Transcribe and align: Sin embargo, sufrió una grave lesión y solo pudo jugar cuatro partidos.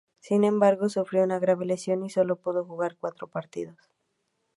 Sin 0.19 0.45
embargo, 0.45 0.89
sufrió 0.89 1.23
una 1.23 1.37
grave 1.37 1.63
lesión 1.63 2.03
y 2.03 2.09
solo 2.09 2.37
pudo 2.37 2.65
jugar 2.65 2.97
cuatro 2.99 3.27
partidos. 3.27 3.77